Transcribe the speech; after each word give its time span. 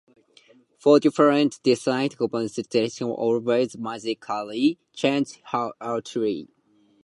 For 0.79 0.99
different 0.99 1.61
destinations, 1.61 2.17
Zanthia 2.17 3.07
always 3.07 3.77
magically 3.77 4.79
changes 4.95 5.37
her 5.51 5.73
attire. 5.79 6.45